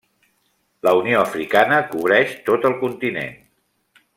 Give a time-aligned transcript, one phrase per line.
[0.87, 3.41] La Unió Africana cobreix tot el continent.